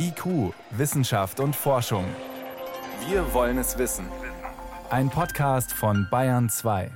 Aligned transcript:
IQ, 0.00 0.54
Wissenschaft 0.70 1.40
und 1.40 1.56
Forschung. 1.56 2.04
Wir 3.08 3.34
wollen 3.34 3.58
es 3.58 3.78
wissen. 3.78 4.06
Ein 4.90 5.10
Podcast 5.10 5.72
von 5.72 6.06
Bayern 6.08 6.48
2. 6.48 6.90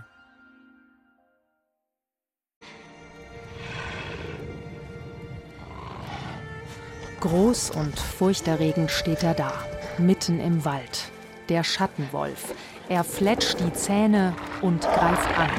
Groß 7.21 7.71
und 7.71 7.99
furchterregend 7.99 8.90
steht 8.90 9.24
er 9.24 9.34
da, 9.34 9.53
mitten 9.98 10.38
im 10.38 10.64
Wald. 10.64 11.10
Der 11.48 11.64
Schattenwolf. 11.64 12.54
Er 12.88 13.03
fletscht 13.03 13.58
die 13.58 13.72
Zähne 13.72 14.34
und 14.60 14.82
greift 14.82 15.38
an. 15.38 15.50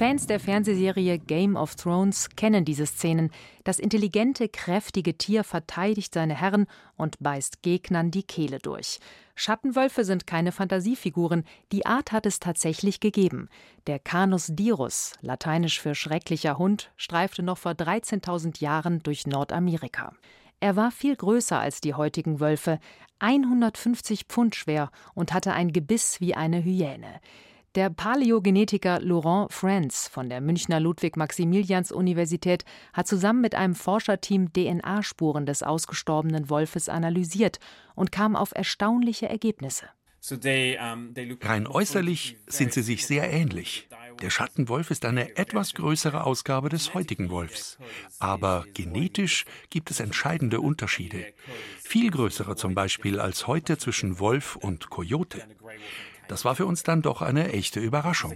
Fans 0.00 0.26
der 0.26 0.40
Fernsehserie 0.40 1.18
Game 1.18 1.56
of 1.56 1.74
Thrones 1.74 2.30
kennen 2.34 2.64
diese 2.64 2.86
Szenen. 2.86 3.30
Das 3.64 3.78
intelligente, 3.78 4.48
kräftige 4.48 5.18
Tier 5.18 5.44
verteidigt 5.44 6.14
seine 6.14 6.34
Herren 6.34 6.68
und 6.96 7.18
beißt 7.20 7.60
Gegnern 7.60 8.10
die 8.10 8.22
Kehle 8.22 8.60
durch. 8.60 8.98
Schattenwölfe 9.34 10.06
sind 10.06 10.26
keine 10.26 10.52
Fantasiefiguren, 10.52 11.44
die 11.70 11.84
Art 11.84 12.12
hat 12.12 12.24
es 12.24 12.40
tatsächlich 12.40 13.00
gegeben. 13.00 13.50
Der 13.86 13.98
Canus 13.98 14.46
dirus, 14.48 15.16
lateinisch 15.20 15.78
für 15.78 15.94
schrecklicher 15.94 16.56
Hund, 16.56 16.90
streifte 16.96 17.42
noch 17.42 17.58
vor 17.58 17.72
13.000 17.72 18.62
Jahren 18.62 19.02
durch 19.02 19.26
Nordamerika. 19.26 20.14
Er 20.60 20.76
war 20.76 20.92
viel 20.92 21.14
größer 21.14 21.60
als 21.60 21.82
die 21.82 21.92
heutigen 21.92 22.40
Wölfe, 22.40 22.80
150 23.18 24.24
Pfund 24.24 24.56
schwer 24.56 24.90
und 25.12 25.34
hatte 25.34 25.52
ein 25.52 25.74
Gebiss 25.74 26.22
wie 26.22 26.34
eine 26.34 26.64
Hyäne. 26.64 27.20
Der 27.76 27.88
Paläogenetiker 27.88 28.98
Laurent 29.00 29.52
Franz 29.52 30.08
von 30.08 30.28
der 30.28 30.40
Münchner 30.40 30.80
Ludwig-Maximilians-Universität 30.80 32.64
hat 32.92 33.06
zusammen 33.06 33.40
mit 33.40 33.54
einem 33.54 33.76
Forscherteam 33.76 34.52
DNA-Spuren 34.52 35.46
des 35.46 35.62
ausgestorbenen 35.62 36.50
Wolfes 36.50 36.88
analysiert 36.88 37.60
und 37.94 38.10
kam 38.10 38.34
auf 38.34 38.50
erstaunliche 38.56 39.28
Ergebnisse. 39.28 39.86
Rein 41.42 41.66
äußerlich 41.68 42.38
sind 42.48 42.72
sie 42.72 42.82
sich 42.82 43.06
sehr 43.06 43.32
ähnlich. 43.32 43.88
Der 44.20 44.30
Schattenwolf 44.30 44.90
ist 44.90 45.04
eine 45.04 45.36
etwas 45.36 45.72
größere 45.72 46.24
Ausgabe 46.24 46.70
des 46.70 46.92
heutigen 46.92 47.30
Wolfs. 47.30 47.78
Aber 48.18 48.64
genetisch 48.74 49.44
gibt 49.70 49.92
es 49.92 50.00
entscheidende 50.00 50.60
Unterschiede. 50.60 51.32
Viel 51.78 52.10
größere 52.10 52.56
zum 52.56 52.74
Beispiel 52.74 53.20
als 53.20 53.46
heute 53.46 53.78
zwischen 53.78 54.18
Wolf 54.18 54.56
und 54.56 54.90
Kojote. 54.90 55.46
Das 56.30 56.44
war 56.44 56.54
für 56.54 56.64
uns 56.64 56.84
dann 56.84 57.02
doch 57.02 57.22
eine 57.22 57.52
echte 57.52 57.80
Überraschung. 57.80 58.32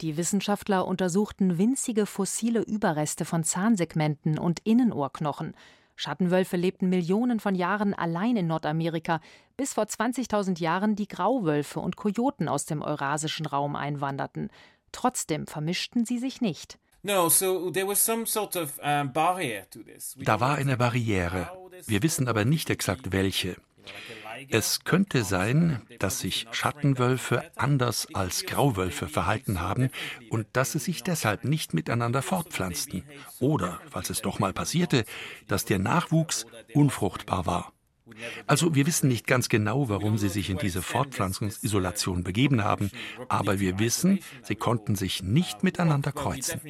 Die 0.00 0.16
Wissenschaftler 0.16 0.86
untersuchten 0.86 1.58
winzige 1.58 2.06
fossile 2.06 2.62
Überreste 2.62 3.26
von 3.26 3.44
Zahnsegmenten 3.44 4.38
und 4.38 4.60
Innenohrknochen. 4.60 5.54
Schattenwölfe 5.96 6.56
lebten 6.56 6.88
Millionen 6.88 7.38
von 7.38 7.54
Jahren 7.54 7.92
allein 7.92 8.38
in 8.38 8.46
Nordamerika, 8.46 9.20
bis 9.58 9.74
vor 9.74 9.84
20.000 9.84 10.58
Jahren 10.58 10.96
die 10.96 11.06
Grauwölfe 11.06 11.80
und 11.80 11.96
Kojoten 11.96 12.48
aus 12.48 12.64
dem 12.64 12.80
eurasischen 12.80 13.44
Raum 13.44 13.76
einwanderten. 13.76 14.48
Trotzdem 14.92 15.46
vermischten 15.46 16.06
sie 16.06 16.18
sich 16.18 16.40
nicht. 16.40 16.78
Da 17.02 17.18
war 20.40 20.54
eine 20.54 20.78
Barriere. 20.78 21.50
Wir 21.84 22.02
wissen 22.02 22.26
aber 22.26 22.46
nicht 22.46 22.70
exakt 22.70 23.12
welche. 23.12 23.56
Es 24.48 24.84
könnte 24.84 25.24
sein, 25.24 25.82
dass 25.98 26.20
sich 26.20 26.46
Schattenwölfe 26.52 27.50
anders 27.56 28.08
als 28.14 28.44
Grauwölfe 28.44 29.08
verhalten 29.08 29.60
haben 29.60 29.90
und 30.30 30.46
dass 30.52 30.72
sie 30.72 30.78
sich 30.78 31.02
deshalb 31.02 31.44
nicht 31.44 31.74
miteinander 31.74 32.22
fortpflanzten. 32.22 33.04
Oder, 33.38 33.80
falls 33.90 34.10
es 34.10 34.22
doch 34.22 34.38
mal 34.38 34.52
passierte, 34.52 35.04
dass 35.46 35.64
der 35.64 35.78
Nachwuchs 35.78 36.46
unfruchtbar 36.74 37.46
war. 37.46 37.72
Also 38.46 38.74
wir 38.74 38.86
wissen 38.86 39.08
nicht 39.08 39.26
ganz 39.26 39.48
genau, 39.48 39.88
warum 39.88 40.18
sie 40.18 40.28
sich 40.28 40.50
in 40.50 40.58
diese 40.58 40.82
Fortpflanzungsisolation 40.82 42.24
begeben 42.24 42.64
haben, 42.64 42.90
aber 43.28 43.60
wir 43.60 43.78
wissen, 43.78 44.20
sie 44.42 44.56
konnten 44.56 44.96
sich 44.96 45.22
nicht 45.22 45.62
miteinander 45.62 46.12
kreuzen. 46.12 46.60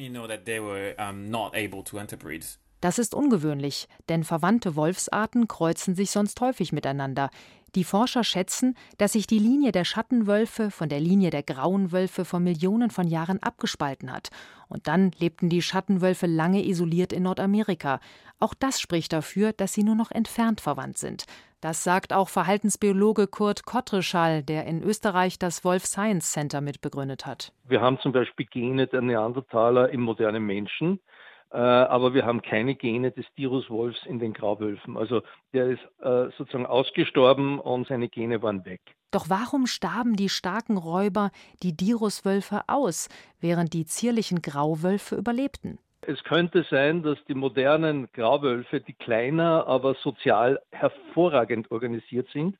Das 2.81 2.97
ist 2.97 3.13
ungewöhnlich, 3.13 3.87
denn 4.09 4.23
verwandte 4.23 4.75
Wolfsarten 4.75 5.47
kreuzen 5.47 5.93
sich 5.93 6.09
sonst 6.09 6.41
häufig 6.41 6.73
miteinander. 6.73 7.29
Die 7.75 7.83
Forscher 7.85 8.25
schätzen, 8.25 8.75
dass 8.97 9.13
sich 9.13 9.27
die 9.27 9.39
Linie 9.39 9.71
der 9.71 9.85
Schattenwölfe 9.85 10.71
von 10.71 10.89
der 10.89 10.99
Linie 10.99 11.29
der 11.29 11.43
grauen 11.43 11.93
Wölfe 11.93 12.25
vor 12.25 12.41
Millionen 12.41 12.89
von 12.89 13.07
Jahren 13.07 13.41
abgespalten 13.41 14.11
hat. 14.11 14.29
Und 14.67 14.87
dann 14.87 15.11
lebten 15.19 15.47
die 15.47 15.61
Schattenwölfe 15.61 16.25
lange 16.25 16.65
isoliert 16.65 17.13
in 17.13 17.23
Nordamerika. 17.23 18.01
Auch 18.39 18.53
das 18.53 18.81
spricht 18.81 19.13
dafür, 19.13 19.53
dass 19.53 19.73
sie 19.73 19.83
nur 19.83 19.95
noch 19.95 20.11
entfernt 20.11 20.59
verwandt 20.59 20.97
sind. 20.97 21.25
Das 21.61 21.83
sagt 21.83 22.11
auch 22.11 22.27
Verhaltensbiologe 22.27 23.27
Kurt 23.27 23.65
Kottreschall, 23.65 24.41
der 24.41 24.65
in 24.65 24.81
Österreich 24.81 25.37
das 25.37 25.63
Wolf 25.63 25.85
Science 25.85 26.31
Center 26.31 26.59
mitbegründet 26.59 27.27
hat. 27.27 27.53
Wir 27.67 27.79
haben 27.79 27.99
zum 27.99 28.11
Beispiel 28.11 28.47
Gene 28.47 28.87
der 28.87 29.01
Neandertaler 29.01 29.89
im 29.91 30.01
modernen 30.01 30.43
Menschen. 30.43 30.99
Äh, 31.51 31.57
aber 31.57 32.13
wir 32.13 32.25
haben 32.25 32.41
keine 32.41 32.75
Gene 32.75 33.11
des 33.11 33.25
Diruswolfs 33.37 34.05
in 34.05 34.19
den 34.19 34.33
Grauwölfen. 34.33 34.97
Also 34.97 35.21
der 35.53 35.67
ist 35.67 35.81
äh, 36.01 36.29
sozusagen 36.37 36.65
ausgestorben 36.65 37.59
und 37.59 37.87
seine 37.87 38.07
Gene 38.07 38.41
waren 38.41 38.63
weg. 38.65 38.81
Doch 39.11 39.29
warum 39.29 39.67
starben 39.67 40.15
die 40.15 40.29
starken 40.29 40.77
Räuber, 40.77 41.31
die 41.61 41.75
Diruswölfe, 41.75 42.61
aus, 42.67 43.09
während 43.41 43.73
die 43.73 43.85
zierlichen 43.85 44.41
Grauwölfe 44.41 45.15
überlebten? 45.15 45.79
Es 46.01 46.23
könnte 46.23 46.65
sein, 46.69 47.03
dass 47.03 47.23
die 47.25 47.35
modernen 47.35 48.07
Grauwölfe, 48.13 48.79
die 48.79 48.93
kleiner, 48.93 49.67
aber 49.67 49.95
sozial 49.95 50.59
hervorragend 50.71 51.69
organisiert 51.69 52.29
sind, 52.31 52.57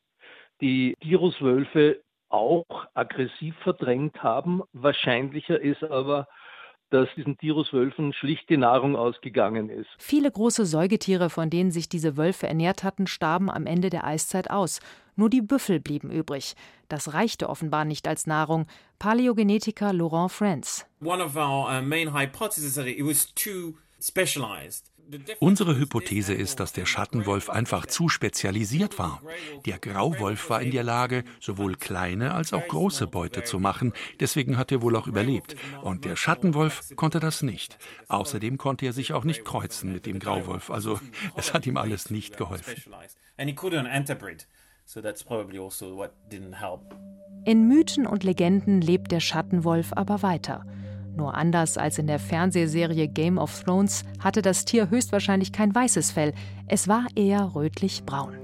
die 0.60 0.96
Diruswölfe 1.04 2.02
auch 2.30 2.66
aggressiv 2.94 3.56
verdrängt 3.64 4.22
haben. 4.22 4.62
Wahrscheinlicher 4.74 5.60
ist 5.60 5.84
aber, 5.84 6.28
dass 6.92 7.08
diesen 7.16 7.38
Tiruswölfen 7.38 8.14
schlicht 8.14 8.50
die 8.50 8.58
Nahrung 8.58 8.96
ausgegangen 8.96 9.70
ist. 9.70 9.90
Viele 9.98 10.30
große 10.30 10.66
Säugetiere, 10.66 11.30
von 11.30 11.50
denen 11.50 11.72
sich 11.72 11.90
diese 11.90 12.18
Wölfe 12.18 12.48
ernährt 12.48 12.84
hatten, 12.84 13.08
starben 13.08 13.50
am 13.50 13.66
Ende 13.66 13.90
der 13.90 14.06
Eiszeit 14.06 14.50
aus. 14.52 14.80
Nur 15.16 15.30
die 15.30 15.42
Büffel 15.42 15.80
blieben 15.80 16.12
übrig. 16.12 16.56
Das 16.90 17.14
reichte 17.14 17.50
offenbar 17.50 17.86
nicht 17.86 18.08
als 18.08 18.28
Nahrung. 18.28 18.68
Paläogenetiker 19.00 19.94
Laurent 19.94 20.32
Franz. 20.32 20.86
One 21.02 21.24
of 21.24 21.36
our 21.36 21.70
uh, 21.70 21.82
main 21.82 22.14
hypotheses 22.14 22.66
is 22.66 22.76
that 22.76 22.88
it 22.88 23.06
was 23.06 23.34
too 23.34 23.76
specialized. 24.00 24.91
Unsere 25.40 25.78
Hypothese 25.78 26.34
ist, 26.34 26.60
dass 26.60 26.74
der 26.74 26.86
Schattenwolf 26.86 27.50
einfach 27.50 27.86
zu 27.86 28.10
spezialisiert 28.10 28.98
war. 29.00 29.22
Der 29.66 29.80
Grauwolf 29.80 30.50
war 30.50 30.62
in 30.62 30.72
der 30.72 30.84
Lage, 30.84 31.24
sowohl 31.40 31.76
kleine 31.76 32.34
als 32.34 32.54
auch 32.54 32.68
große 32.68 33.08
Beute 33.08 33.44
zu 33.44 33.60
machen, 33.60 33.94
deswegen 34.20 34.58
hat 34.58 34.72
er 34.72 34.82
wohl 34.82 34.96
auch 34.96 35.08
überlebt. 35.08 35.56
Und 35.82 36.06
der 36.06 36.16
Schattenwolf 36.16 36.96
konnte 36.96 37.20
das 37.20 37.42
nicht. 37.42 37.78
Außerdem 38.08 38.58
konnte 38.58 38.86
er 38.86 38.94
sich 38.94 39.14
auch 39.14 39.24
nicht 39.24 39.46
kreuzen 39.46 39.92
mit 39.92 40.06
dem 40.06 40.20
Grauwolf, 40.20 40.70
also 40.70 41.00
es 41.36 41.54
hat 41.54 41.66
ihm 41.68 41.78
alles 41.78 42.10
nicht 42.10 42.38
geholfen. 42.38 42.76
Also 42.94 43.18
in 47.44 47.68
Mythen 47.68 48.06
und 48.06 48.24
Legenden 48.24 48.82
lebt 48.82 49.12
der 49.12 49.20
Schattenwolf 49.20 49.94
aber 49.94 50.22
weiter. 50.22 50.66
Nur 51.22 51.36
anders 51.36 51.78
als 51.78 52.00
in 52.00 52.08
der 52.08 52.18
Fernsehserie 52.18 53.08
Game 53.08 53.38
of 53.38 53.62
Thrones 53.62 54.04
hatte 54.18 54.42
das 54.42 54.66
Tier 54.66 54.90
höchstwahrscheinlich 54.90 55.52
kein 55.52 55.74
weißes 55.74 56.10
Fell, 56.10 56.34
es 56.66 56.88
war 56.88 57.06
eher 57.16 57.54
rötlich-braun. 57.54 58.41